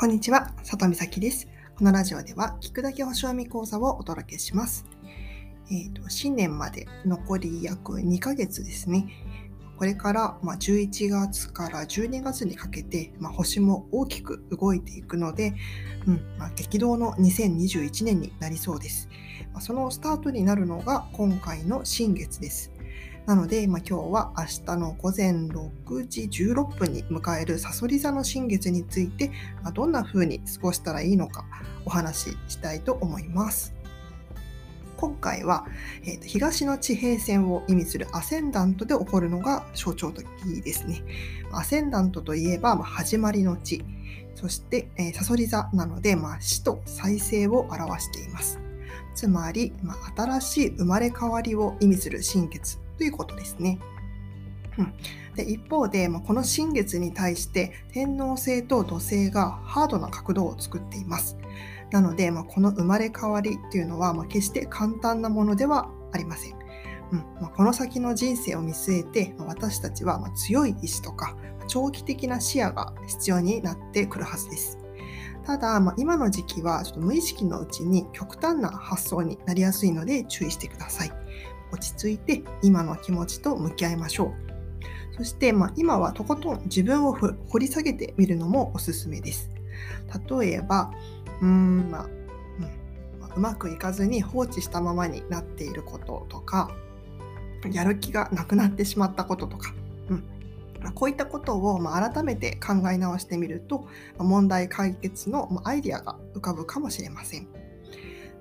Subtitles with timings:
[0.00, 1.46] こんにちは、里美咲です。
[1.76, 4.86] このラジオでは、聞くだけ星読み講座をお届けします。
[5.70, 9.10] えーと、新年まで残り約2ヶ月ですね。
[9.76, 15.52] これから、まあ、11月から12月にかけて、まあ、星も大きく動いていくので、
[16.06, 19.06] うんまあ、激動の2021年になりそうです。
[19.52, 22.72] まあ、そのスタートになるのが今回の新月です。
[23.26, 29.30] なので、まあ、今日は明日の午前6時16分に迎えるさそり座の新月について、
[29.62, 31.44] まあ、どんな風に過ごしたらいいのか
[31.84, 33.74] お話ししたいと思います。
[34.96, 35.66] 今回は、
[36.02, 40.26] えーと、東の地平線を意味するアセンダントで起こるのが象徴的
[40.62, 41.02] ですね。
[41.52, 43.82] アセンダントといえば、まあ、始まりの地、
[44.34, 48.60] そして、えー、サソリ座なので、まあ、死と再生を表しています。
[49.14, 53.78] つまり、まあ、新しい生まれ変わりを意味する新月ということですね。
[54.76, 54.94] うん、
[55.34, 61.38] で一方で、まあ、この新月に対して天王星と土星がハードな角度を作っています。
[61.92, 66.54] なので、まあ、この生まれ変わりっていうのは、まあ、決して簡単なものではありません。
[67.12, 71.36] うんまあ、この先の人生を見据えて、まあ、私たちはま強い意志とか
[71.68, 74.78] 長期的な視野が必要になってくるはずです。
[75.46, 81.19] ただ、まあ、今の時期はちょっと無意識のうちに極端な発想になりやすいので注意してください。
[81.72, 84.50] 落ち着いて今の気持ちと向き合いましょう。
[85.16, 89.50] そして、まあ、今はとことん自分を掘り下げてみるのもおすすめです。
[90.40, 90.92] 例えば、
[91.40, 96.70] うーん、まあ、うんまあ、うまくいかずに放置したままになっていることとか、
[97.70, 99.74] やる気がなくなってしまったこととか、
[100.08, 107.59] うん、こういったことを改めて考え直してみると問題解決のアイディアが浮かぶかもしれません。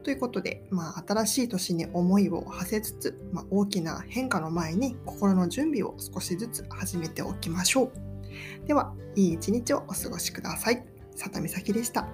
[0.03, 8.67] ということで、まあ、新しい年に思いを馳せつつ、まあ、大きな変化の前に心の準備を少しずつ始めておきましょう。
[8.67, 10.85] では、いい一日をお過ごしください。
[11.15, 12.07] 里美咲でした。